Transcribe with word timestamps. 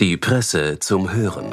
Die 0.00 0.16
Presse 0.16 0.80
zum 0.80 1.12
Hören. 1.12 1.50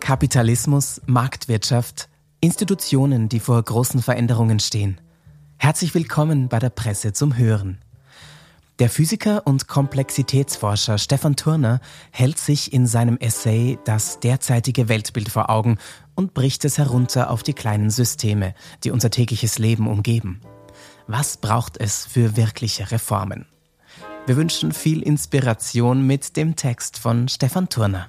Kapitalismus, 0.00 1.00
Marktwirtschaft, 1.06 2.08
Institutionen, 2.40 3.28
die 3.28 3.38
vor 3.38 3.62
großen 3.62 4.02
Veränderungen 4.02 4.58
stehen. 4.58 5.00
Herzlich 5.56 5.94
willkommen 5.94 6.48
bei 6.48 6.58
der 6.58 6.70
Presse 6.70 7.12
zum 7.12 7.36
Hören. 7.36 7.78
Der 8.80 8.90
Physiker 8.90 9.46
und 9.46 9.68
Komplexitätsforscher 9.68 10.98
Stefan 10.98 11.36
Turner 11.36 11.80
hält 12.10 12.38
sich 12.38 12.72
in 12.72 12.88
seinem 12.88 13.18
Essay 13.18 13.78
das 13.84 14.18
derzeitige 14.18 14.88
Weltbild 14.88 15.28
vor 15.28 15.48
Augen 15.48 15.78
und 16.16 16.34
bricht 16.34 16.64
es 16.64 16.76
herunter 16.76 17.30
auf 17.30 17.44
die 17.44 17.52
kleinen 17.52 17.90
Systeme, 17.90 18.52
die 18.82 18.90
unser 18.90 19.10
tägliches 19.10 19.60
Leben 19.60 19.86
umgeben. 19.86 20.40
Was 21.06 21.36
braucht 21.36 21.76
es 21.76 22.04
für 22.04 22.36
wirkliche 22.36 22.90
Reformen? 22.90 23.46
Wir 24.26 24.36
wünschen 24.36 24.72
viel 24.72 25.02
Inspiration 25.02 26.04
mit 26.04 26.36
dem 26.36 26.56
Text 26.56 26.98
von 26.98 27.28
Stefan 27.28 27.68
Turner. 27.68 28.08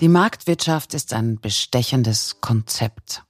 Die 0.00 0.08
Marktwirtschaft 0.08 0.94
ist 0.94 1.12
ein 1.12 1.38
bestechendes 1.38 2.40
Konzept. 2.40 3.24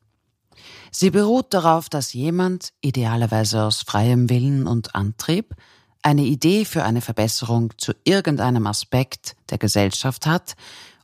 Sie 0.95 1.10
beruht 1.10 1.55
darauf, 1.55 1.88
dass 1.88 2.12
jemand, 2.12 2.74
idealerweise 2.82 3.62
aus 3.64 3.80
freiem 3.80 4.28
Willen 4.28 4.66
und 4.66 4.95
Antrieb, 4.95 5.55
eine 6.02 6.23
Idee 6.23 6.66
für 6.66 6.84
eine 6.84 7.00
Verbesserung 7.00 7.73
zu 7.78 7.95
irgendeinem 8.05 8.66
Aspekt 8.66 9.34
der 9.48 9.56
Gesellschaft 9.56 10.27
hat 10.27 10.55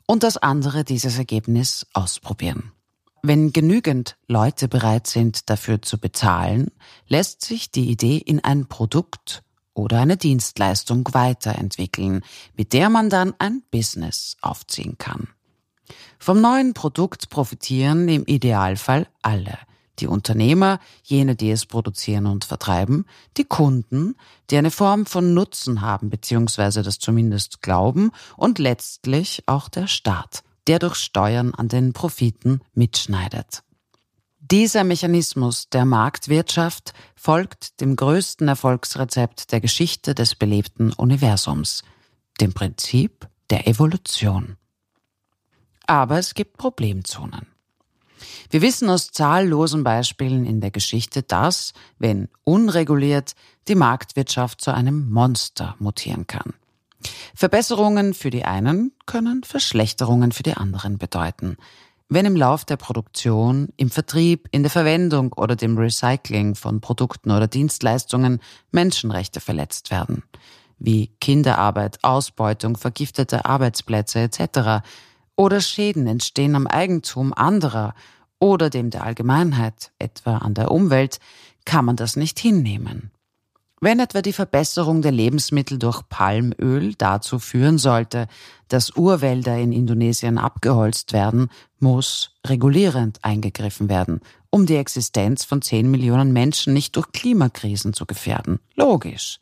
und 0.06 0.24
dass 0.24 0.36
andere 0.36 0.84
dieses 0.84 1.16
Ergebnis 1.16 1.86
ausprobieren. 1.94 2.72
Wenn 3.22 3.52
genügend 3.52 4.16
Leute 4.26 4.68
bereit 4.68 5.06
sind, 5.06 5.48
dafür 5.48 5.80
zu 5.80 5.98
bezahlen, 5.98 6.70
lässt 7.06 7.42
sich 7.42 7.70
die 7.70 7.90
Idee 7.90 8.18
in 8.18 8.44
ein 8.44 8.66
Produkt 8.66 9.42
oder 9.72 10.00
eine 10.00 10.18
Dienstleistung 10.18 11.08
weiterentwickeln, 11.12 12.22
mit 12.56 12.74
der 12.74 12.90
man 12.90 13.08
dann 13.08 13.34
ein 13.38 13.62
Business 13.70 14.36
aufziehen 14.42 14.98
kann. 14.98 15.28
Vom 16.18 16.40
neuen 16.40 16.74
Produkt 16.74 17.30
profitieren 17.30 18.08
im 18.08 18.24
Idealfall 18.26 19.08
alle, 19.22 19.58
die 20.00 20.06
Unternehmer, 20.06 20.80
jene, 21.02 21.36
die 21.36 21.50
es 21.50 21.66
produzieren 21.66 22.26
und 22.26 22.44
vertreiben, 22.44 23.04
die 23.36 23.44
Kunden, 23.44 24.14
die 24.50 24.56
eine 24.56 24.70
Form 24.70 25.06
von 25.06 25.34
Nutzen 25.34 25.80
haben 25.80 26.10
bzw. 26.10 26.82
das 26.82 26.98
zumindest 26.98 27.62
glauben 27.62 28.12
und 28.36 28.58
letztlich 28.58 29.42
auch 29.46 29.68
der 29.68 29.86
Staat, 29.86 30.42
der 30.66 30.78
durch 30.78 30.96
Steuern 30.96 31.54
an 31.54 31.68
den 31.68 31.92
Profiten 31.92 32.60
mitschneidet. 32.74 33.62
Dieser 34.50 34.82
Mechanismus 34.82 35.68
der 35.68 35.84
Marktwirtschaft 35.84 36.94
folgt 37.14 37.80
dem 37.82 37.96
größten 37.96 38.48
Erfolgsrezept 38.48 39.52
der 39.52 39.60
Geschichte 39.60 40.14
des 40.14 40.36
belebten 40.36 40.92
Universums, 40.94 41.82
dem 42.40 42.54
Prinzip 42.54 43.28
der 43.50 43.68
Evolution. 43.68 44.56
Aber 45.86 46.18
es 46.18 46.32
gibt 46.32 46.56
Problemzonen. 46.56 47.46
Wir 48.50 48.62
wissen 48.62 48.88
aus 48.90 49.10
zahllosen 49.10 49.84
Beispielen 49.84 50.44
in 50.44 50.60
der 50.60 50.70
Geschichte, 50.70 51.22
dass, 51.22 51.72
wenn 51.98 52.28
unreguliert, 52.44 53.34
die 53.68 53.74
Marktwirtschaft 53.74 54.60
zu 54.60 54.72
einem 54.72 55.10
Monster 55.10 55.76
mutieren 55.78 56.26
kann. 56.26 56.54
Verbesserungen 57.34 58.14
für 58.14 58.30
die 58.30 58.44
einen 58.44 58.92
können 59.06 59.44
Verschlechterungen 59.44 60.32
für 60.32 60.42
die 60.42 60.54
anderen 60.54 60.98
bedeuten. 60.98 61.56
Wenn 62.08 62.24
im 62.24 62.36
Lauf 62.36 62.64
der 62.64 62.76
Produktion, 62.76 63.68
im 63.76 63.90
Vertrieb, 63.90 64.48
in 64.50 64.62
der 64.62 64.70
Verwendung 64.70 65.34
oder 65.34 65.56
dem 65.56 65.76
Recycling 65.76 66.54
von 66.54 66.80
Produkten 66.80 67.30
oder 67.30 67.46
Dienstleistungen 67.46 68.40
Menschenrechte 68.72 69.40
verletzt 69.40 69.90
werden, 69.90 70.22
wie 70.78 71.08
Kinderarbeit, 71.20 71.98
Ausbeutung, 72.02 72.76
vergiftete 72.76 73.44
Arbeitsplätze 73.44 74.20
etc., 74.20 74.82
oder 75.38 75.60
Schäden 75.60 76.06
entstehen 76.08 76.56
am 76.56 76.66
Eigentum 76.66 77.32
anderer 77.32 77.94
oder 78.40 78.70
dem 78.70 78.90
der 78.90 79.04
Allgemeinheit, 79.04 79.92
etwa 79.98 80.38
an 80.38 80.54
der 80.54 80.70
Umwelt, 80.70 81.20
kann 81.64 81.84
man 81.84 81.96
das 81.96 82.16
nicht 82.16 82.38
hinnehmen. 82.38 83.12
Wenn 83.80 84.00
etwa 84.00 84.20
die 84.20 84.32
Verbesserung 84.32 85.02
der 85.02 85.12
Lebensmittel 85.12 85.78
durch 85.78 86.02
Palmöl 86.08 86.94
dazu 86.98 87.38
führen 87.38 87.78
sollte, 87.78 88.26
dass 88.66 88.96
Urwälder 88.96 89.56
in 89.56 89.70
Indonesien 89.70 90.38
abgeholzt 90.38 91.12
werden, 91.12 91.48
muss 91.78 92.32
regulierend 92.44 93.24
eingegriffen 93.24 93.88
werden, 93.88 94.20
um 94.50 94.66
die 94.66 94.76
Existenz 94.76 95.44
von 95.44 95.62
10 95.62 95.88
Millionen 95.88 96.32
Menschen 96.32 96.72
nicht 96.72 96.96
durch 96.96 97.12
Klimakrisen 97.12 97.92
zu 97.92 98.06
gefährden. 98.06 98.58
Logisch. 98.74 99.38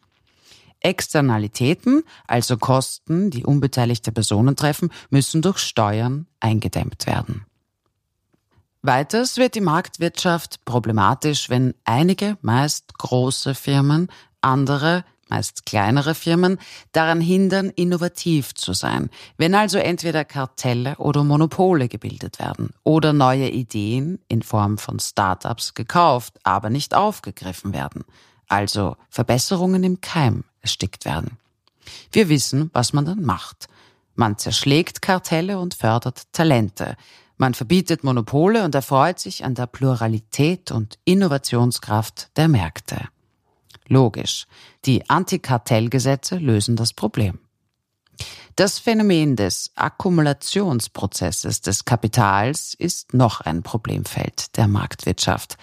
Externalitäten, 0.81 2.03
also 2.27 2.57
Kosten, 2.57 3.31
die 3.31 3.45
unbeteiligte 3.45 4.13
Personen 4.13 4.57
treffen, 4.57 4.91
müssen 5.11 5.43
durch 5.43 5.59
Steuern 5.59 6.27
eingedämmt 6.41 7.07
werden. 7.07 7.47
Weiters 8.83 9.37
wird 9.37 9.57
die 9.57 9.61
Marktwirtschaft 9.61 10.65
problematisch, 10.65 11.51
wenn 11.51 11.75
einige, 11.85 12.39
meist 12.41 12.97
große 12.99 13.57
Firmen, 13.57 14.09
andere, 14.41 15.05
meist 15.29 15.67
kleinere 15.67 16.15
Firmen, 16.15 16.59
daran 16.93 17.21
hindern, 17.21 17.71
innovativ 17.71 18.55
zu 18.55 18.75
sein. 18.75 19.11
Wenn 19.37 19.57
also 19.57 19.79
entweder 19.79 20.25
Kartelle 20.25 20.97
oder 20.99 21.25
Monopole 21.25 21.89
gebildet 21.89 22.39
werden 22.39 22.71
oder 22.85 23.13
neue 23.13 23.49
Ideen 23.49 24.21
in 24.29 24.43
Form 24.43 24.79
von 24.79 25.01
Start-ups 25.01 25.75
gekauft, 25.75 26.39
aber 26.45 26.71
nicht 26.71 26.95
aufgegriffen 26.95 27.73
werden. 27.73 28.05
Also 28.49 28.97
Verbesserungen 29.11 29.83
im 29.83 30.01
Keim 30.01 30.45
erstickt 30.67 31.05
werden. 31.05 31.39
Wir 32.11 32.29
wissen, 32.29 32.71
was 32.73 32.93
man 32.93 33.05
dann 33.05 33.23
macht. 33.23 33.69
Man 34.17 34.37
zerschlägt 34.37 35.01
Kartelle 35.01 35.59
und 35.59 35.75
fördert 35.75 36.33
Talente. 36.33 36.97
Man 37.37 37.55
verbietet 37.55 38.03
Monopole 38.03 38.65
und 38.65 38.75
erfreut 38.75 39.21
sich 39.21 39.45
an 39.45 39.55
der 39.55 39.67
Pluralität 39.67 40.73
und 40.73 40.99
Innovationskraft 41.05 42.31
der 42.37 42.49
Märkte. 42.49 43.09
Logisch, 43.87 44.47
die 44.85 45.09
Antikartellgesetze 45.09 46.39
lösen 46.39 46.75
das 46.75 46.93
Problem. 46.93 47.39
Das 48.57 48.79
Phänomen 48.79 49.37
des 49.37 49.71
Akkumulationsprozesses 49.77 51.61
des 51.61 51.85
Kapitals 51.85 52.75
ist 52.75 53.13
noch 53.13 53.43
ein 53.43 53.63
Problemfeld 53.63 54.57
der 54.57 54.67
Marktwirtschaft. 54.67 55.59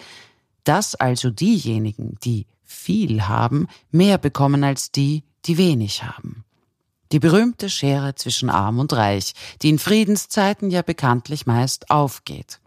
Dass 0.64 0.96
also 0.96 1.32
diejenigen, 1.32 2.18
die 2.24 2.46
viel 2.64 3.24
haben, 3.28 3.68
mehr 3.92 4.18
bekommen 4.18 4.64
als 4.64 4.92
die, 4.92 5.24
die 5.46 5.58
wenig 5.58 6.04
haben. 6.04 6.44
Die 7.12 7.20
berühmte 7.20 7.70
Schere 7.70 8.16
zwischen 8.16 8.50
Arm 8.50 8.80
und 8.80 8.94
Reich, 8.94 9.34
die 9.62 9.70
in 9.70 9.80
Friedenszeiten 9.80 10.72
ja 10.72 10.82
bekanntlich 10.82 11.46
meist 11.46 11.92
aufgeht. 11.92 12.60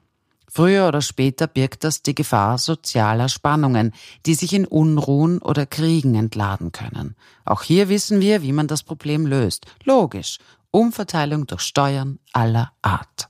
Früher 0.49 0.89
oder 0.89 1.03
später 1.03 1.49
birgt 1.49 1.85
das 1.85 2.01
die 2.03 2.15
Gefahr 2.15 2.56
sozialer 2.56 3.29
Spannungen, 3.29 3.93
die 4.25 4.35
sich 4.35 4.55
in 4.55 4.65
Unruhen 4.65 5.43
oder 5.43 5.67
Kriegen 5.67 6.15
entladen 6.15 6.73
können. 6.73 7.15
Auch 7.45 7.62
hier 7.62 7.89
wissen 7.91 8.21
wir, 8.21 8.41
wie 8.41 8.53
man 8.53 8.67
das 8.67 8.83
Problem 8.83 9.27
löst. 9.27 9.67
Logisch. 9.85 10.39
Umverteilung 10.71 11.47
durch 11.47 11.61
Steuern 11.62 12.21
aller 12.33 12.73
Art. 12.81 13.29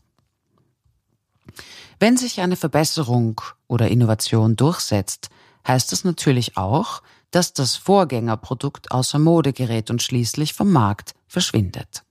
Wenn 1.99 2.17
sich 2.17 2.41
eine 2.41 2.57
Verbesserung 2.57 3.41
oder 3.67 3.89
Innovation 3.89 4.55
durchsetzt, 4.55 5.31
heißt 5.67 5.93
das 5.93 6.05
natürlich 6.05 6.57
auch, 6.57 7.03
dass 7.31 7.53
das 7.53 7.77
Vorgängerprodukt 7.77 8.91
außer 8.93 9.19
Mode 9.19 9.53
gerät 9.53 9.91
und 9.91 10.03
schließlich 10.03 10.55
vom 10.55 10.73
Markt 10.73 11.15
verschwindet. 11.27 12.03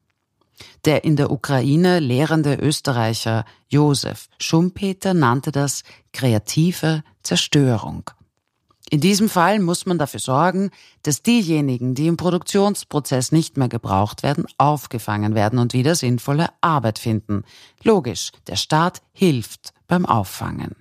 Der 0.85 1.03
in 1.03 1.15
der 1.15 1.31
Ukraine 1.31 1.99
lehrende 1.99 2.55
Österreicher 2.55 3.45
Josef 3.67 4.29
Schumpeter 4.39 5.13
nannte 5.13 5.51
das 5.51 5.83
kreative 6.13 7.03
Zerstörung. 7.23 8.09
In 8.91 9.01
diesem 9.01 9.29
Fall 9.29 9.59
muss 9.59 9.87
man 9.87 9.97
dafür 9.97 10.19
sorgen, 10.19 10.69
dass 11.01 11.23
diejenigen, 11.23 11.95
die 11.95 12.05
im 12.05 12.17
Produktionsprozess 12.17 13.31
nicht 13.31 13.57
mehr 13.57 13.67
gebraucht 13.67 14.21
werden, 14.21 14.45
aufgefangen 14.59 15.33
werden 15.33 15.57
und 15.57 15.73
wieder 15.73 15.95
sinnvolle 15.95 16.49
Arbeit 16.61 16.99
finden. 16.99 17.43
Logisch, 17.83 18.31
der 18.45 18.57
Staat 18.57 19.01
hilft 19.11 19.73
beim 19.87 20.05
Auffangen. 20.05 20.75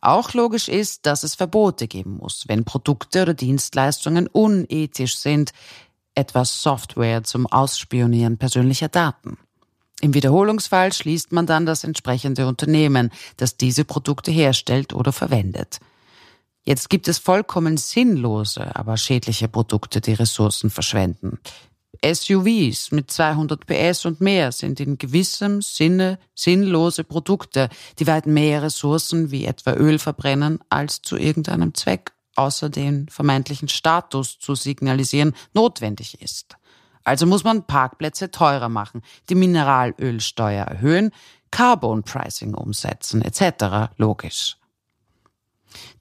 Auch 0.00 0.34
logisch 0.34 0.68
ist, 0.68 1.06
dass 1.06 1.22
es 1.22 1.34
Verbote 1.34 1.88
geben 1.88 2.18
muss, 2.18 2.44
wenn 2.46 2.64
Produkte 2.64 3.22
oder 3.22 3.34
Dienstleistungen 3.34 4.26
unethisch 4.26 5.16
sind, 5.18 5.52
etwa 6.14 6.44
Software 6.44 7.24
zum 7.24 7.46
Ausspionieren 7.46 8.38
persönlicher 8.38 8.88
Daten. 8.88 9.38
Im 10.00 10.14
Wiederholungsfall 10.14 10.92
schließt 10.92 11.32
man 11.32 11.46
dann 11.46 11.66
das 11.66 11.84
entsprechende 11.84 12.46
Unternehmen, 12.46 13.10
das 13.36 13.56
diese 13.56 13.84
Produkte 13.84 14.30
herstellt 14.30 14.92
oder 14.92 15.12
verwendet. 15.12 15.80
Jetzt 16.62 16.90
gibt 16.90 17.08
es 17.08 17.18
vollkommen 17.18 17.76
sinnlose, 17.76 18.76
aber 18.76 18.96
schädliche 18.96 19.48
Produkte, 19.48 20.00
die 20.00 20.12
Ressourcen 20.12 20.70
verschwenden. 20.70 21.38
SUVs 22.04 22.92
mit 22.92 23.10
200 23.10 23.66
PS 23.66 24.06
und 24.06 24.20
mehr 24.20 24.52
sind 24.52 24.80
in 24.80 24.98
gewissem 24.98 25.62
Sinne 25.62 26.18
sinnlose 26.34 27.04
Produkte, 27.04 27.68
die 27.98 28.06
weit 28.06 28.26
mehr 28.26 28.62
Ressourcen 28.62 29.30
wie 29.30 29.44
etwa 29.44 29.74
Öl 29.74 29.98
verbrennen, 29.98 30.60
als 30.68 31.02
zu 31.02 31.16
irgendeinem 31.16 31.74
Zweck 31.74 32.12
außer 32.36 32.70
den 32.70 33.08
vermeintlichen 33.08 33.68
Status 33.68 34.38
zu 34.38 34.54
signalisieren 34.54 35.34
notwendig 35.54 36.22
ist. 36.22 36.56
Also 37.02 37.26
muss 37.26 37.42
man 37.42 37.64
Parkplätze 37.64 38.30
teurer 38.30 38.68
machen, 38.68 39.02
die 39.28 39.34
Mineralölsteuer 39.34 40.64
erhöhen, 40.64 41.10
Carbon 41.50 42.02
Pricing 42.02 42.54
umsetzen 42.54 43.22
etc. 43.22 43.90
Logisch. 43.96 44.57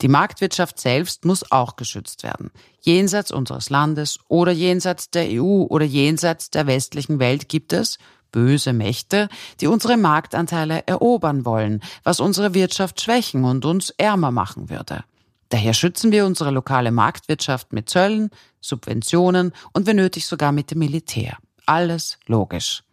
Die 0.01 0.07
Marktwirtschaft 0.07 0.79
selbst 0.79 1.25
muss 1.25 1.51
auch 1.51 1.75
geschützt 1.75 2.23
werden. 2.23 2.51
Jenseits 2.81 3.31
unseres 3.31 3.69
Landes 3.69 4.19
oder 4.27 4.51
jenseits 4.51 5.09
der 5.09 5.27
EU 5.29 5.63
oder 5.63 5.85
jenseits 5.85 6.49
der 6.51 6.67
westlichen 6.67 7.19
Welt 7.19 7.49
gibt 7.49 7.73
es 7.73 7.97
böse 8.31 8.73
Mächte, 8.73 9.29
die 9.61 9.67
unsere 9.67 9.97
Marktanteile 9.97 10.83
erobern 10.85 11.45
wollen, 11.45 11.81
was 12.03 12.19
unsere 12.19 12.53
Wirtschaft 12.53 13.01
schwächen 13.01 13.43
und 13.45 13.65
uns 13.65 13.89
ärmer 13.91 14.31
machen 14.31 14.69
würde. 14.69 15.03
Daher 15.49 15.73
schützen 15.73 16.11
wir 16.11 16.25
unsere 16.25 16.51
lokale 16.51 16.91
Marktwirtschaft 16.91 17.71
mit 17.71 17.89
Zöllen, 17.89 18.29
Subventionen 18.59 19.53
und 19.71 19.87
wenn 19.87 19.95
nötig 19.95 20.25
sogar 20.25 20.51
mit 20.51 20.71
dem 20.71 20.79
Militär. 20.79 21.37
Alles 21.65 22.19
logisch. 22.27 22.83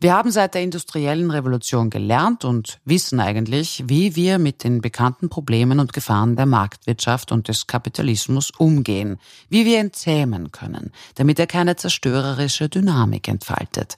Wir 0.00 0.14
haben 0.14 0.30
seit 0.30 0.54
der 0.54 0.62
industriellen 0.62 1.30
Revolution 1.30 1.90
gelernt 1.90 2.44
und 2.44 2.78
wissen 2.84 3.20
eigentlich, 3.20 3.84
wie 3.86 4.16
wir 4.16 4.38
mit 4.38 4.64
den 4.64 4.80
bekannten 4.80 5.28
Problemen 5.28 5.80
und 5.80 5.92
Gefahren 5.92 6.36
der 6.36 6.46
Marktwirtschaft 6.46 7.32
und 7.32 7.48
des 7.48 7.66
Kapitalismus 7.66 8.50
umgehen, 8.50 9.18
wie 9.48 9.64
wir 9.64 9.80
ihn 9.80 9.92
zähmen 9.92 10.52
können, 10.52 10.92
damit 11.14 11.38
er 11.38 11.46
keine 11.46 11.76
zerstörerische 11.76 12.68
Dynamik 12.68 13.28
entfaltet. 13.28 13.96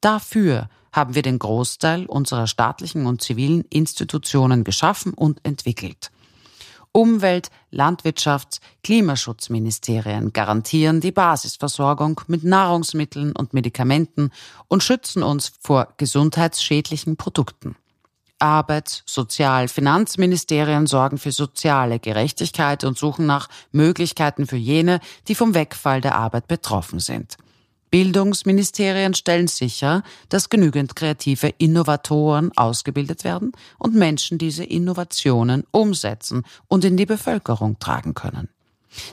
Dafür 0.00 0.68
haben 0.92 1.14
wir 1.14 1.22
den 1.22 1.38
Großteil 1.38 2.06
unserer 2.06 2.46
staatlichen 2.46 3.06
und 3.06 3.22
zivilen 3.22 3.64
Institutionen 3.70 4.64
geschaffen 4.64 5.14
und 5.14 5.38
entwickelt. 5.44 6.10
Umwelt-, 6.98 7.52
Landwirtschafts-, 7.70 8.58
Klimaschutzministerien 8.82 10.32
garantieren 10.32 11.00
die 11.00 11.12
Basisversorgung 11.12 12.20
mit 12.26 12.42
Nahrungsmitteln 12.42 13.36
und 13.36 13.54
Medikamenten 13.54 14.32
und 14.66 14.82
schützen 14.82 15.22
uns 15.22 15.52
vor 15.60 15.94
gesundheitsschädlichen 15.96 17.16
Produkten. 17.16 17.76
Arbeits-, 18.40 19.04
Sozial-, 19.06 19.68
Finanzministerien 19.68 20.88
sorgen 20.88 21.18
für 21.18 21.30
soziale 21.30 22.00
Gerechtigkeit 22.00 22.82
und 22.82 22.98
suchen 22.98 23.26
nach 23.26 23.48
Möglichkeiten 23.70 24.48
für 24.48 24.56
jene, 24.56 24.98
die 25.28 25.36
vom 25.36 25.54
Wegfall 25.54 26.00
der 26.00 26.16
Arbeit 26.16 26.48
betroffen 26.48 26.98
sind. 26.98 27.36
Bildungsministerien 27.90 29.14
stellen 29.14 29.48
sicher, 29.48 30.02
dass 30.28 30.50
genügend 30.50 30.96
kreative 30.96 31.48
Innovatoren 31.58 32.56
ausgebildet 32.56 33.24
werden 33.24 33.52
und 33.78 33.94
Menschen 33.94 34.38
diese 34.38 34.64
Innovationen 34.64 35.64
umsetzen 35.70 36.44
und 36.68 36.84
in 36.84 36.96
die 36.96 37.06
Bevölkerung 37.06 37.78
tragen 37.78 38.14
können. 38.14 38.48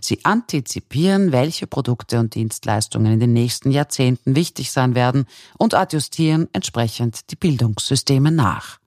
Sie 0.01 0.24
antizipieren, 0.24 1.31
welche 1.31 1.68
Produkte 1.68 2.19
und 2.19 2.36
Dienstleistungen 2.36 3.13
in 3.13 3.19
den 3.19 3.33
nächsten 3.33 3.72
Jahrzehnten 3.72 4.36
wichtig 4.36 4.72
sein 4.72 4.95
werden 4.95 5.25
und 5.57 5.74
adjustieren 5.74 6.48
entsprechend 6.54 7.31
die 7.31 7.36
Bildungssysteme 7.36 8.31
nach. 8.31 8.80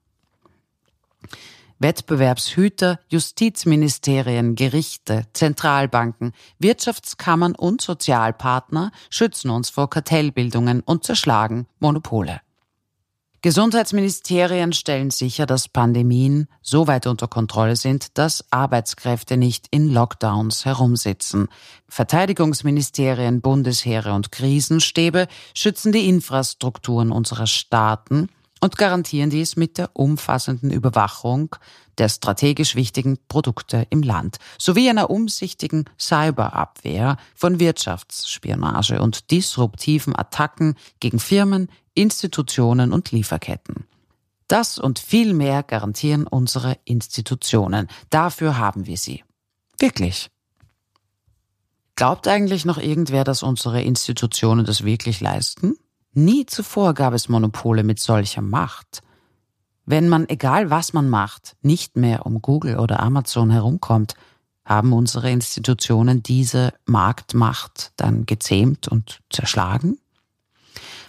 Wettbewerbshüter, 1.78 2.98
Justizministerien, 3.08 4.54
Gerichte, 4.54 5.26
Zentralbanken, 5.32 6.32
Wirtschaftskammern 6.58 7.54
und 7.54 7.80
Sozialpartner 7.80 8.90
schützen 9.10 9.50
uns 9.50 9.70
vor 9.70 9.88
Kartellbildungen 9.88 10.80
und 10.80 11.04
zerschlagen 11.04 11.66
Monopole. 11.78 12.40
Gesundheitsministerien 13.40 14.72
stellen 14.72 15.10
sicher, 15.10 15.46
dass 15.46 15.68
Pandemien 15.68 16.48
so 16.60 16.88
weit 16.88 17.06
unter 17.06 17.28
Kontrolle 17.28 17.76
sind, 17.76 18.18
dass 18.18 18.44
Arbeitskräfte 18.50 19.36
nicht 19.36 19.68
in 19.70 19.88
Lockdowns 19.88 20.64
herumsitzen. 20.64 21.46
Verteidigungsministerien, 21.88 23.40
Bundesheere 23.40 24.12
und 24.12 24.32
Krisenstäbe 24.32 25.28
schützen 25.54 25.92
die 25.92 26.08
Infrastrukturen 26.08 27.12
unserer 27.12 27.46
Staaten 27.46 28.28
und 28.60 28.76
garantieren 28.76 29.30
dies 29.30 29.56
mit 29.56 29.78
der 29.78 29.90
umfassenden 29.94 30.70
Überwachung 30.70 31.54
der 31.98 32.08
strategisch 32.08 32.74
wichtigen 32.74 33.18
Produkte 33.28 33.86
im 33.90 34.02
Land 34.02 34.38
sowie 34.58 34.88
einer 34.88 35.10
umsichtigen 35.10 35.84
Cyberabwehr 35.98 37.16
von 37.34 37.60
Wirtschaftsspionage 37.60 39.00
und 39.00 39.30
disruptiven 39.30 40.16
Attacken 40.16 40.76
gegen 41.00 41.18
Firmen, 41.18 41.68
Institutionen 41.94 42.92
und 42.92 43.10
Lieferketten. 43.10 43.86
Das 44.46 44.78
und 44.78 44.98
viel 44.98 45.34
mehr 45.34 45.62
garantieren 45.62 46.26
unsere 46.26 46.78
Institutionen. 46.84 47.88
Dafür 48.08 48.56
haben 48.56 48.86
wir 48.86 48.96
sie. 48.96 49.24
Wirklich. 49.78 50.30
Glaubt 51.96 52.28
eigentlich 52.28 52.64
noch 52.64 52.78
irgendwer, 52.78 53.24
dass 53.24 53.42
unsere 53.42 53.82
Institutionen 53.82 54.64
das 54.64 54.84
wirklich 54.84 55.20
leisten? 55.20 55.76
Nie 56.12 56.46
zuvor 56.46 56.94
gab 56.94 57.14
es 57.14 57.28
Monopole 57.28 57.84
mit 57.84 58.00
solcher 58.00 58.42
Macht. 58.42 59.02
Wenn 59.84 60.08
man, 60.08 60.28
egal 60.28 60.70
was 60.70 60.92
man 60.92 61.08
macht, 61.08 61.56
nicht 61.62 61.96
mehr 61.96 62.26
um 62.26 62.42
Google 62.42 62.78
oder 62.78 63.00
Amazon 63.00 63.50
herumkommt, 63.50 64.14
haben 64.64 64.92
unsere 64.92 65.30
Institutionen 65.30 66.22
diese 66.22 66.74
Marktmacht 66.84 67.92
dann 67.96 68.26
gezähmt 68.26 68.86
und 68.88 69.20
zerschlagen? 69.30 69.98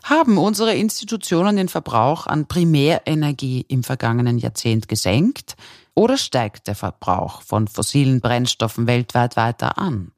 Haben 0.03 0.37
unsere 0.37 0.75
Institutionen 0.75 1.57
den 1.57 1.67
Verbrauch 1.67 2.25
an 2.25 2.47
Primärenergie 2.47 3.65
im 3.67 3.83
vergangenen 3.83 4.37
Jahrzehnt 4.37 4.87
gesenkt 4.87 5.57
oder 5.93 6.17
steigt 6.17 6.67
der 6.67 6.75
Verbrauch 6.75 7.41
von 7.41 7.67
fossilen 7.67 8.21
Brennstoffen 8.21 8.87
weltweit 8.87 9.35
weiter 9.35 9.77
an? 9.77 10.13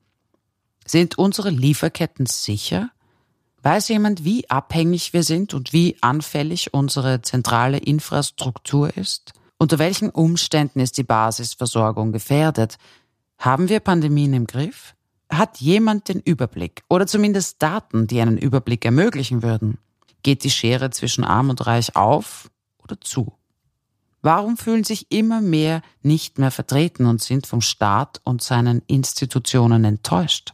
Sind 0.85 1.17
unsere 1.17 1.49
Lieferketten 1.49 2.27
sicher? 2.27 2.91
Weiß 3.63 3.89
jemand, 3.89 4.23
wie 4.23 4.49
abhängig 4.49 5.13
wir 5.13 5.23
sind 5.23 5.53
und 5.53 5.71
wie 5.71 5.95
anfällig 6.01 6.73
unsere 6.73 7.21
zentrale 7.21 7.77
Infrastruktur 7.77 8.95
ist? 8.97 9.33
Unter 9.59 9.77
welchen 9.77 10.09
Umständen 10.09 10.79
ist 10.79 10.97
die 10.97 11.03
Basisversorgung 11.03 12.11
gefährdet? 12.11 12.77
Haben 13.37 13.69
wir 13.69 13.79
Pandemien 13.79 14.33
im 14.33 14.47
Griff? 14.47 14.95
Hat 15.31 15.59
jemand 15.59 16.09
den 16.09 16.19
Überblick 16.19 16.83
oder 16.89 17.05
zumindest 17.05 17.61
Daten, 17.61 18.07
die 18.07 18.19
einen 18.19 18.39
Überblick 18.39 18.83
ermöglichen 18.83 19.43
würden? 19.43 19.77
Geht 20.23 20.43
die 20.43 20.49
Schere 20.49 20.89
zwischen 20.89 21.23
arm 21.23 21.51
und 21.51 21.65
reich 21.67 21.95
auf 21.95 22.49
oder 22.83 22.99
zu? 22.99 23.33
Warum 24.23 24.57
fühlen 24.57 24.83
sich 24.83 25.11
immer 25.11 25.41
mehr 25.41 25.83
nicht 26.01 26.39
mehr 26.39 26.51
vertreten 26.51 27.05
und 27.05 27.21
sind 27.21 27.45
vom 27.45 27.61
Staat 27.61 28.21
und 28.23 28.41
seinen 28.41 28.81
Institutionen 28.87 29.83
enttäuscht? 29.83 30.53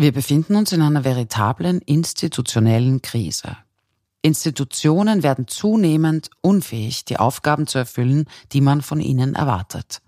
Wir 0.00 0.12
befinden 0.12 0.56
uns 0.56 0.72
in 0.72 0.80
einer 0.80 1.04
veritablen 1.04 1.82
institutionellen 1.82 3.02
Krise. 3.02 3.58
Institutionen 4.22 5.22
werden 5.22 5.46
zunehmend 5.46 6.30
unfähig, 6.40 7.04
die 7.04 7.18
Aufgaben 7.18 7.66
zu 7.66 7.76
erfüllen, 7.76 8.24
die 8.52 8.62
man 8.62 8.80
von 8.80 9.02
ihnen 9.02 9.34
erwartet. 9.34 10.00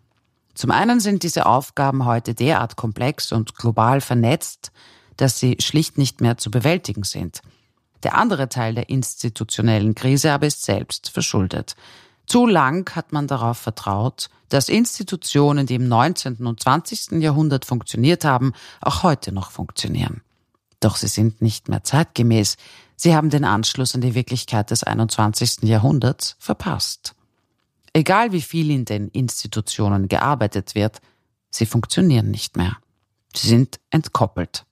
Zum 0.55 0.71
einen 0.71 0.99
sind 0.99 1.25
diese 1.25 1.45
Aufgaben 1.45 2.07
heute 2.07 2.33
derart 2.33 2.77
komplex 2.77 3.33
und 3.33 3.55
global 3.55 4.01
vernetzt, 4.01 4.73
dass 5.19 5.39
sie 5.39 5.59
schlicht 5.61 5.99
nicht 5.99 6.23
mehr 6.23 6.39
zu 6.39 6.51
bewältigen 6.51 7.05
sind. 7.05 7.43
Der 8.03 8.17
andere 8.17 8.49
Teil 8.49 8.75
der 8.75 8.89
institutionellen 8.89 9.95
Krise 9.95 10.33
aber 10.33 10.47
ist 10.47 10.63
selbst 10.63 11.11
verschuldet. 11.11 11.77
Zu 12.33 12.47
lang 12.47 12.91
hat 12.97 13.13
man 13.13 13.27
darauf 13.27 13.59
vertraut, 13.59 14.31
dass 14.49 14.71
Institutionen, 14.71 15.67
die 15.67 15.75
im 15.75 15.87
19. 15.87 16.47
und 16.47 16.63
20. 16.63 17.21
Jahrhundert 17.23 17.67
funktioniert 17.67 18.25
haben, 18.25 18.55
auch 18.81 19.03
heute 19.03 19.33
noch 19.33 19.51
funktionieren. 19.51 20.23
Doch 20.81 20.97
sie 20.97 21.09
sind 21.09 21.43
nicht 21.43 21.69
mehr 21.69 21.85
zeitgemäß. 21.85 22.57
Sie 22.97 23.15
haben 23.15 23.29
den 23.29 23.45
Anschluss 23.45 23.95
an 23.95 24.01
die 24.01 24.15
Wirklichkeit 24.15 24.71
des 24.71 24.83
21. 24.83 25.65
Jahrhunderts 25.65 26.37
verpasst. 26.39 27.15
Egal 27.93 28.33
wie 28.33 28.41
viel 28.41 28.71
in 28.71 28.87
den 28.87 29.09
Institutionen 29.09 30.09
gearbeitet 30.09 30.75
wird, 30.75 31.03
sie 31.51 31.67
funktionieren 31.67 32.31
nicht 32.31 32.57
mehr. 32.57 32.79
Sie 33.37 33.49
sind 33.49 33.79
entkoppelt. 33.91 34.65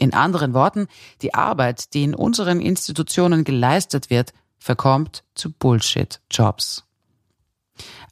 In 0.00 0.14
anderen 0.14 0.52
Worten, 0.52 0.88
die 1.20 1.32
Arbeit, 1.32 1.94
die 1.94 2.02
in 2.02 2.16
unseren 2.16 2.58
Institutionen 2.58 3.44
geleistet 3.44 4.10
wird, 4.10 4.32
verkommt 4.62 5.24
zu 5.34 5.50
Bullshit-Jobs. 5.50 6.84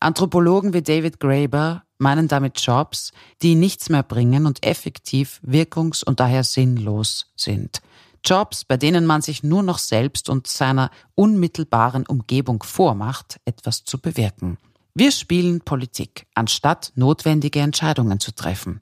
Anthropologen 0.01 0.73
wie 0.73 0.83
David 0.83 1.21
Graeber 1.21 1.85
meinen 1.99 2.29
damit 2.29 2.61
Jobs, 2.61 3.13
die 3.43 3.55
nichts 3.55 3.89
mehr 3.91 4.03
bringen 4.03 4.47
und 4.47 4.67
effektiv 4.67 5.41
wirkungs- 5.47 6.03
und 6.03 6.19
daher 6.19 6.45
sinnlos 6.45 7.27
sind. 7.37 7.83
Jobs, 8.25 8.65
bei 8.65 8.77
denen 8.77 9.07
man 9.07 9.23
sich 9.23 9.43
nur 9.43 9.63
noch 9.63 9.79
selbst 9.79 10.29
und 10.29 10.47
seiner 10.47 10.91
unmittelbaren 11.15 12.07
Umgebung 12.07 12.63
vormacht, 12.63 13.41
etwas 13.45 13.85
zu 13.85 13.99
bewirken. 13.99 14.59
Wir 14.95 15.13
spielen 15.13 15.61
Politik, 15.61 16.27
anstatt 16.35 16.93
notwendige 16.97 17.61
Entscheidungen 17.61 18.21
zu 18.21 18.33
treffen. 18.33 18.81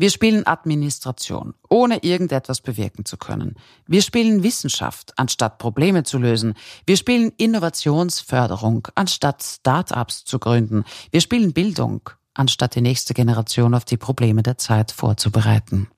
Wir 0.00 0.10
spielen 0.10 0.46
Administration, 0.46 1.54
ohne 1.68 2.04
irgendetwas 2.04 2.60
bewirken 2.60 3.04
zu 3.04 3.16
können. 3.16 3.56
Wir 3.88 4.00
spielen 4.00 4.44
Wissenschaft, 4.44 5.12
anstatt 5.16 5.58
Probleme 5.58 6.04
zu 6.04 6.18
lösen. 6.18 6.54
Wir 6.86 6.96
spielen 6.96 7.32
Innovationsförderung, 7.36 8.86
anstatt 8.94 9.42
Start-ups 9.42 10.24
zu 10.24 10.38
gründen. 10.38 10.84
Wir 11.10 11.20
spielen 11.20 11.52
Bildung, 11.52 12.10
anstatt 12.32 12.76
die 12.76 12.80
nächste 12.80 13.12
Generation 13.12 13.74
auf 13.74 13.84
die 13.84 13.96
Probleme 13.96 14.44
der 14.44 14.56
Zeit 14.56 14.92
vorzubereiten. 14.92 15.88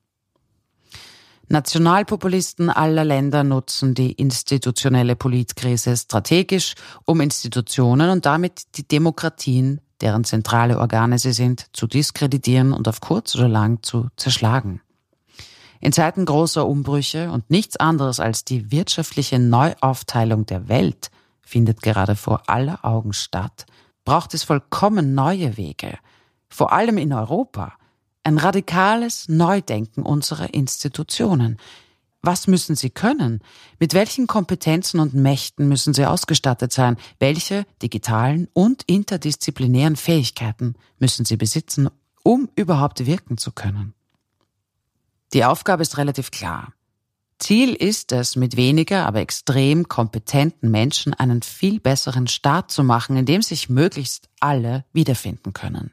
Nationalpopulisten 1.49 2.71
aller 2.71 3.05
Länder 3.05 3.45
nutzen 3.45 3.93
die 3.93 4.13
institutionelle 4.13 5.15
Politkrise 5.15 5.95
strategisch, 5.95 6.75
um 7.05 7.21
Institutionen 7.21 8.09
und 8.09 8.25
damit 8.25 8.77
die 8.77 8.89
Demokratien 8.89 9.83
deren 10.01 10.25
zentrale 10.25 10.79
Organe 10.79 11.19
sie 11.19 11.33
sind, 11.33 11.67
zu 11.73 11.87
diskreditieren 11.87 12.73
und 12.73 12.89
auf 12.89 13.01
kurz 13.01 13.35
oder 13.35 13.49
lang 13.49 13.83
zu 13.83 14.09
zerschlagen. 14.17 14.81
In 15.81 15.93
Zeiten 15.93 16.27
großer 16.27 16.67
Umbrüche 16.67 17.31
und 17.31 17.51
nichts 17.51 17.77
anderes 17.79 18.21
als 18.21 18.45
die 18.45 18.71
wirtschaftliche 18.71 19.39
Neuaufteilung 19.39 20.45
der 20.47 20.69
Welt 20.69 21.11
findet 21.41 21.83
gerade 21.83 22.17
vor 22.17 22.43
aller 22.49 22.85
Augen 22.85 23.13
statt, 23.13 23.67
braucht 24.05 24.35
es 24.35 24.45
vollkommen 24.45 25.15
neue 25.15 25.57
Wege, 25.57 25.99
vor 26.49 26.73
allem 26.73 26.99
in 26.99 27.13
Europa, 27.13 27.75
ein 28.23 28.39
radikales 28.39 29.29
Neudenken 29.29 30.03
unserer 30.03 30.53
Institutionen, 30.53 31.59
was 32.23 32.47
müssen 32.47 32.77
sie 32.77 32.91
können? 32.91 33.41
Mit 33.79 33.95
welchen 33.95 34.27
Kompetenzen 34.27 35.01
und 35.01 35.15
Mächten 35.15 35.69
müssen 35.69 35.95
sie 35.95 36.05
ausgestattet 36.05 36.73
sein? 36.73 36.97
Welche 37.19 37.65
digitalen 37.83 38.49
und 38.53 38.83
interdisziplinären 38.87 39.97
Fähigkeiten 39.97 40.75
müssen 40.99 41.25
sie 41.25 41.37
besitzen, 41.37 41.89
um 42.23 42.49
überhaupt 42.57 43.07
wirken 43.07 43.39
zu 43.39 43.53
können? 43.53 43.95
Die 45.33 45.45
Aufgabe 45.45 45.83
ist 45.83 45.97
relativ 45.97 46.31
klar. 46.31 46.75
Ziel 47.39 47.75
ist 47.75 48.13
es, 48.13 48.37
mit 48.37 48.57
weniger, 48.57 49.07
aber 49.07 49.21
extrem 49.21 49.89
kompetenten 49.89 50.71
Menschen 50.71 51.15
einen 51.15 51.41
viel 51.41 51.81
besseren 51.81 52.27
Staat 52.27 52.71
zu 52.71 52.85
machen, 52.85 53.17
in 53.17 53.25
dem 53.25 53.41
sich 53.41 53.71
möglichst 53.71 54.29
alle 54.41 54.85
wiederfinden 54.93 55.55
können. 55.55 55.93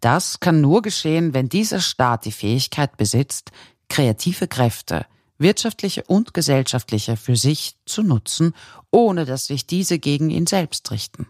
Das 0.00 0.40
kann 0.40 0.62
nur 0.62 0.80
geschehen, 0.80 1.34
wenn 1.34 1.50
dieser 1.50 1.80
Staat 1.80 2.24
die 2.24 2.32
Fähigkeit 2.32 2.96
besitzt, 2.96 3.50
kreative 3.88 4.48
Kräfte, 4.48 5.04
wirtschaftliche 5.38 6.04
und 6.04 6.34
gesellschaftliche 6.34 7.16
für 7.16 7.36
sich 7.36 7.76
zu 7.86 8.02
nutzen, 8.02 8.54
ohne 8.90 9.24
dass 9.24 9.46
sich 9.46 9.66
diese 9.66 9.98
gegen 9.98 10.30
ihn 10.30 10.46
selbst 10.46 10.90
richten. 10.90 11.26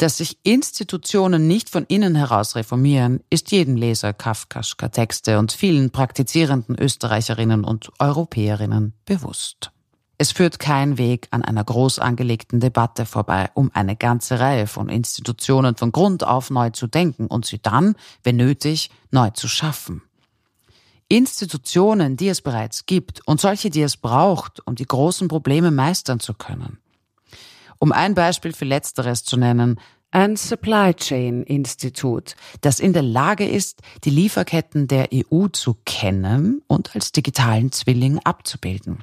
Dass 0.00 0.16
sich 0.16 0.38
Institutionen 0.44 1.46
nicht 1.46 1.68
von 1.68 1.84
innen 1.84 2.14
heraus 2.14 2.56
reformieren, 2.56 3.20
ist 3.28 3.52
jedem 3.52 3.76
Leser 3.76 4.14
Kafkaschka 4.14 4.88
Texte 4.88 5.38
und 5.38 5.52
vielen 5.52 5.90
praktizierenden 5.90 6.74
Österreicherinnen 6.78 7.64
und 7.64 7.90
Europäerinnen 7.98 8.94
bewusst. 9.04 9.72
Es 10.16 10.32
führt 10.32 10.58
kein 10.58 10.96
Weg 10.96 11.28
an 11.30 11.42
einer 11.42 11.64
groß 11.64 11.98
angelegten 11.98 12.60
Debatte 12.60 13.04
vorbei, 13.04 13.50
um 13.52 13.70
eine 13.74 13.94
ganze 13.94 14.40
Reihe 14.40 14.66
von 14.66 14.88
Institutionen 14.88 15.76
von 15.76 15.92
Grund 15.92 16.24
auf 16.24 16.48
neu 16.48 16.70
zu 16.70 16.86
denken 16.86 17.26
und 17.26 17.44
sie 17.44 17.58
dann, 17.58 17.94
wenn 18.22 18.36
nötig, 18.36 18.90
neu 19.10 19.30
zu 19.30 19.48
schaffen. 19.48 20.02
Institutionen, 21.10 22.16
die 22.16 22.28
es 22.28 22.40
bereits 22.40 22.86
gibt 22.86 23.20
und 23.26 23.40
solche, 23.40 23.68
die 23.68 23.82
es 23.82 23.96
braucht, 23.96 24.64
um 24.66 24.76
die 24.76 24.86
großen 24.86 25.26
Probleme 25.26 25.72
meistern 25.72 26.20
zu 26.20 26.34
können. 26.34 26.78
Um 27.80 27.90
ein 27.90 28.14
Beispiel 28.14 28.52
für 28.52 28.64
Letzteres 28.64 29.24
zu 29.24 29.36
nennen, 29.36 29.80
ein 30.12 30.36
Supply 30.36 30.94
Chain 30.94 31.42
Institut, 31.42 32.36
das 32.60 32.78
in 32.78 32.92
der 32.92 33.02
Lage 33.02 33.48
ist, 33.48 33.80
die 34.04 34.10
Lieferketten 34.10 34.86
der 34.86 35.08
EU 35.12 35.48
zu 35.48 35.76
kennen 35.84 36.62
und 36.68 36.94
als 36.94 37.10
digitalen 37.10 37.72
Zwilling 37.72 38.20
abzubilden. 38.20 39.02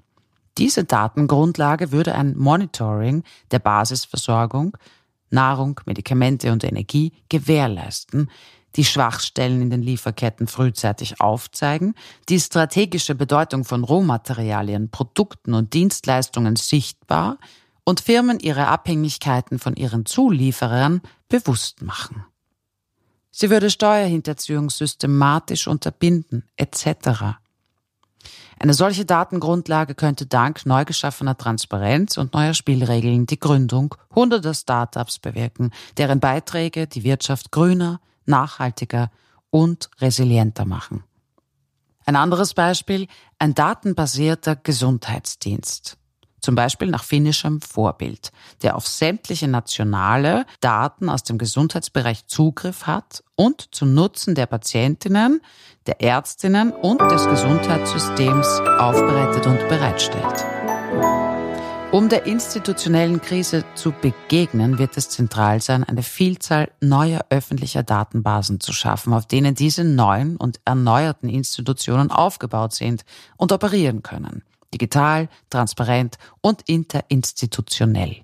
Diese 0.58 0.86
Datengrundlage 0.86 1.92
würde 1.92 2.16
ein 2.16 2.38
Monitoring 2.38 3.24
der 3.52 3.60
Basisversorgung, 3.60 4.78
Nahrung, 5.30 5.82
Medikamente 5.86 6.54
und 6.54 6.64
Energie 6.64 7.12
gewährleisten, 7.28 8.30
die 8.77 8.86
Schwachstellen 8.86 9.62
in 9.62 9.69
den 9.69 9.81
Lieferketten 9.81 10.48
frühzeitig 10.48 11.19
aufzeigen, 11.19 11.96
die 12.29 12.39
strategische 12.39 13.15
Bedeutung 13.15 13.65
von 13.65 13.84
Rohmaterialien, 13.84 14.89
Produkten 14.89 15.53
und 15.53 15.74
Dienstleistungen 15.74 16.55
sichtbar 16.55 17.39
und 17.84 18.00
Firmen 18.00 18.39
ihre 18.39 18.67
Abhängigkeiten 18.67 19.60
von 19.60 19.75
ihren 19.75 20.05
Zulieferern 20.05 21.01
bewusst 21.27 21.81
machen. 21.81 22.25
Sie 23.31 23.50
würde 23.50 23.69
Steuerhinterziehung 23.69 24.69
systematisch 24.69 25.67
unterbinden, 25.67 26.43
etc. 26.55 27.38
Eine 28.60 28.74
solche 28.74 29.05
Datengrundlage 29.05 29.93
könnte 29.93 30.25
dank 30.25 30.65
neu 30.65 30.86
geschaffener 30.86 31.38
Transparenz 31.38 32.17
und 32.17 32.34
neuer 32.34 32.53
Spielregeln 32.53 33.27
die 33.27 33.39
Gründung 33.39 33.96
hunderter 34.13 34.53
Startups 34.53 35.19
bewirken, 35.19 35.72
deren 35.98 36.19
Beiträge 36.19 36.88
die 36.88 37.03
Wirtschaft 37.03 37.51
grüner, 37.51 38.00
nachhaltiger 38.27 39.10
und 39.50 39.89
resilienter 40.00 40.65
machen. 40.65 41.03
Ein 42.05 42.15
anderes 42.15 42.53
Beispiel, 42.53 43.07
ein 43.38 43.53
datenbasierter 43.53 44.55
Gesundheitsdienst. 44.55 45.98
Zum 46.39 46.55
Beispiel 46.55 46.89
nach 46.89 47.03
finnischem 47.03 47.60
Vorbild, 47.62 48.31
der 48.62 48.77
auf 48.77 48.88
sämtliche 48.88 49.48
nationale 49.48 50.46
Daten 50.62 51.10
aus 51.10 51.24
dem 51.24 51.38
Gesundheitsbereich 51.38 52.27
Zugriff 52.27 52.88
hat 52.88 53.24
und 53.36 53.75
zum 53.75 53.93
Nutzen 53.93 54.36
der 54.36 54.46
Patientinnen, 54.46 55.41
der 55.88 56.01
Ärztinnen 56.01 56.72
und 56.72 57.01
des 57.01 57.27
Gesundheitssystems 57.27 58.48
aufbereitet 58.79 59.48
und 59.48 59.67
bereitstellt. 59.67 60.57
Um 61.89 62.10
der 62.10 62.25
institutionellen 62.25 63.22
Krise 63.22 63.63
zu 63.74 63.94
begegnen, 63.94 64.77
wird 64.77 64.98
es 64.98 65.08
zentral 65.08 65.62
sein, 65.62 65.86
eine 65.86 66.03
Vielzahl 66.03 66.70
neuer 66.82 67.25
öffentlicher 67.29 67.82
Datenbasen 67.82 68.60
zu 68.60 68.74
schaffen, 68.74 69.13
auf 69.13 69.25
denen 69.25 69.56
diese 69.56 69.86
neuen 69.86 70.36
und 70.36 70.60
erneuerten 70.65 71.29
Institutionen 71.29 72.12
aufgebaut 72.12 72.74
sind 72.74 73.06
und 73.38 73.53
operieren 73.53 74.03
können. 74.03 74.44
Digital, 74.74 75.29
transparent 75.50 76.17
und 76.41 76.62
interinstitutionell. 76.63 78.17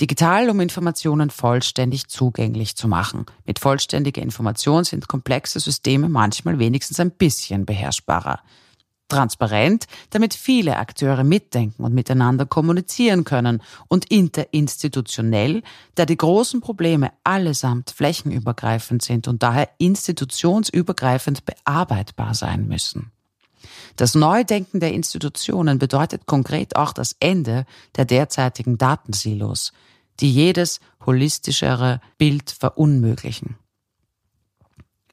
Digital, 0.00 0.50
um 0.50 0.58
Informationen 0.58 1.30
vollständig 1.30 2.08
zugänglich 2.08 2.74
zu 2.74 2.88
machen. 2.88 3.26
Mit 3.46 3.60
vollständiger 3.60 4.20
Information 4.20 4.82
sind 4.82 5.06
komplexe 5.06 5.60
Systeme 5.60 6.08
manchmal 6.08 6.58
wenigstens 6.58 6.98
ein 6.98 7.12
bisschen 7.12 7.66
beherrschbarer 7.66 8.40
transparent, 9.08 9.86
damit 10.10 10.34
viele 10.34 10.76
Akteure 10.76 11.24
mitdenken 11.24 11.84
und 11.84 11.94
miteinander 11.94 12.46
kommunizieren 12.46 13.24
können 13.24 13.62
und 13.88 14.10
interinstitutionell, 14.10 15.62
da 15.94 16.04
die 16.04 16.16
großen 16.16 16.60
Probleme 16.60 17.10
allesamt 17.24 17.90
flächenübergreifend 17.90 19.02
sind 19.02 19.28
und 19.28 19.42
daher 19.42 19.68
institutionsübergreifend 19.78 21.44
bearbeitbar 21.44 22.34
sein 22.34 22.68
müssen. 22.68 23.10
Das 23.96 24.14
Neudenken 24.14 24.80
der 24.80 24.92
Institutionen 24.92 25.78
bedeutet 25.78 26.26
konkret 26.26 26.76
auch 26.76 26.92
das 26.92 27.16
Ende 27.18 27.66
der 27.96 28.04
derzeitigen 28.04 28.78
Datensilos, 28.78 29.72
die 30.20 30.30
jedes 30.30 30.80
holistischere 31.04 32.00
Bild 32.16 32.50
verunmöglichen. 32.50 33.56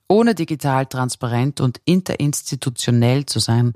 Ohne 0.08 0.36
digital 0.36 0.86
transparent 0.86 1.62
und 1.62 1.82
interinstitutionell 1.86 3.26
zu 3.26 3.40
sein, 3.40 3.74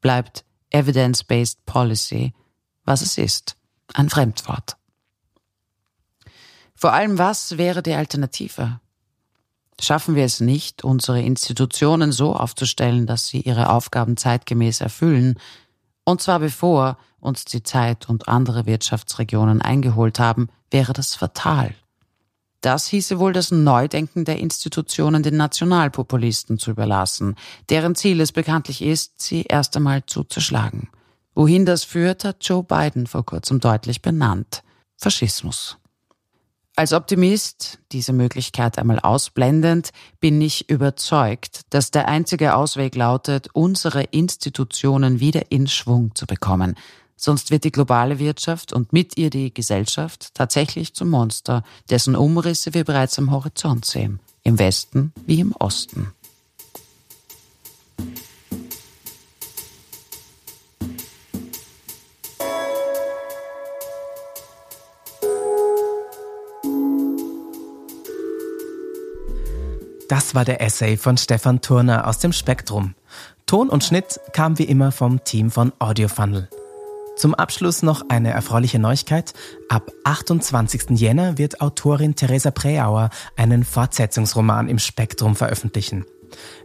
bleibt 0.00 0.44
Evidence-Based 0.70 1.64
Policy, 1.66 2.32
was 2.84 3.02
es 3.02 3.18
ist, 3.18 3.56
ein 3.94 4.08
Fremdwort. 4.08 4.76
Vor 6.74 6.92
allem, 6.92 7.18
was 7.18 7.58
wäre 7.58 7.82
die 7.82 7.94
Alternative? 7.94 8.80
Schaffen 9.80 10.14
wir 10.14 10.24
es 10.24 10.40
nicht, 10.40 10.84
unsere 10.84 11.20
Institutionen 11.20 12.12
so 12.12 12.34
aufzustellen, 12.34 13.06
dass 13.06 13.26
sie 13.26 13.40
ihre 13.40 13.70
Aufgaben 13.70 14.16
zeitgemäß 14.16 14.80
erfüllen, 14.80 15.38
und 16.04 16.20
zwar 16.20 16.40
bevor 16.40 16.98
uns 17.20 17.44
die 17.44 17.62
Zeit 17.62 18.08
und 18.08 18.28
andere 18.28 18.66
Wirtschaftsregionen 18.66 19.62
eingeholt 19.62 20.18
haben, 20.18 20.48
wäre 20.70 20.92
das 20.92 21.14
fatal. 21.14 21.74
Das 22.62 22.86
hieße 22.86 23.18
wohl 23.18 23.32
das 23.32 23.50
Neudenken 23.50 24.24
der 24.24 24.38
Institutionen 24.38 25.24
den 25.24 25.36
Nationalpopulisten 25.36 26.58
zu 26.58 26.70
überlassen, 26.70 27.34
deren 27.68 27.96
Ziel 27.96 28.20
es 28.20 28.30
bekanntlich 28.30 28.82
ist, 28.82 29.20
sie 29.20 29.42
erst 29.42 29.76
einmal 29.76 30.06
zu 30.06 30.22
zerschlagen. 30.22 30.88
Wohin 31.34 31.66
das 31.66 31.82
führt, 31.82 32.24
hat 32.24 32.44
Joe 32.44 32.62
Biden 32.62 33.08
vor 33.08 33.26
kurzem 33.26 33.58
deutlich 33.58 34.00
benannt. 34.00 34.62
Faschismus. 34.96 35.76
Als 36.76 36.92
Optimist, 36.92 37.80
diese 37.90 38.12
Möglichkeit 38.12 38.78
einmal 38.78 39.00
ausblendend, 39.00 39.90
bin 40.20 40.40
ich 40.40 40.70
überzeugt, 40.70 41.62
dass 41.70 41.90
der 41.90 42.08
einzige 42.08 42.54
Ausweg 42.54 42.94
lautet, 42.94 43.48
unsere 43.52 44.04
Institutionen 44.04 45.20
wieder 45.20 45.50
in 45.50 45.66
Schwung 45.66 46.14
zu 46.14 46.26
bekommen, 46.26 46.76
Sonst 47.24 47.52
wird 47.52 47.62
die 47.62 47.70
globale 47.70 48.18
Wirtschaft 48.18 48.72
und 48.72 48.92
mit 48.92 49.16
ihr 49.16 49.30
die 49.30 49.54
Gesellschaft 49.54 50.34
tatsächlich 50.34 50.92
zum 50.92 51.08
Monster, 51.10 51.62
dessen 51.88 52.16
Umrisse 52.16 52.74
wir 52.74 52.82
bereits 52.82 53.16
am 53.16 53.30
Horizont 53.30 53.84
sehen, 53.84 54.18
im 54.42 54.58
Westen 54.58 55.12
wie 55.24 55.38
im 55.38 55.52
Osten. 55.52 56.12
Das 70.08 70.34
war 70.34 70.44
der 70.44 70.60
Essay 70.60 70.96
von 70.96 71.16
Stefan 71.16 71.60
Turner 71.60 72.08
aus 72.08 72.18
dem 72.18 72.32
Spektrum. 72.32 72.96
Ton 73.46 73.68
und 73.68 73.84
Schnitt 73.84 74.18
kam 74.32 74.58
wie 74.58 74.64
immer 74.64 74.90
vom 74.90 75.22
Team 75.22 75.52
von 75.52 75.72
Audiofunnel. 75.78 76.48
Zum 77.22 77.36
Abschluss 77.36 77.84
noch 77.84 78.02
eine 78.08 78.32
erfreuliche 78.32 78.80
Neuigkeit. 78.80 79.32
Ab 79.68 79.92
28. 80.02 80.98
Jänner 80.98 81.38
wird 81.38 81.60
Autorin 81.60 82.16
Theresa 82.16 82.50
Preauer 82.50 83.10
einen 83.36 83.62
Fortsetzungsroman 83.62 84.68
im 84.68 84.80
Spektrum 84.80 85.36
veröffentlichen. 85.36 86.04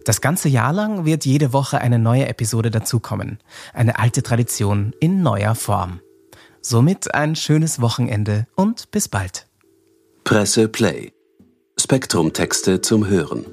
Das 0.04 0.20
ganze 0.20 0.50
Jahr 0.50 0.74
lang 0.74 1.06
wird 1.06 1.26
jede 1.26 1.54
Woche 1.54 1.80
eine 1.80 2.00
neue 2.00 2.28
Episode 2.28 2.72
dazukommen. 2.72 3.38
Eine 3.72 4.00
alte 4.00 4.24
Tradition 4.24 4.96
in 5.00 5.22
neuer 5.22 5.54
Form. 5.54 6.00
Somit 6.60 7.14
ein 7.14 7.36
schönes 7.36 7.80
Wochenende 7.80 8.48
und 8.56 8.90
bis 8.90 9.10
bald. 9.10 9.46
Presse 10.24 10.70
Play 10.70 11.14
Spektrum-Texte 11.80 12.82
zum 12.82 13.06
Hören. 13.06 13.46